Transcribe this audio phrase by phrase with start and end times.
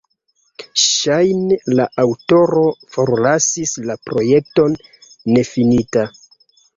[0.83, 2.63] Ŝajne la aŭtoro
[2.95, 4.73] forlasis la projekton
[5.37, 6.07] nefinita.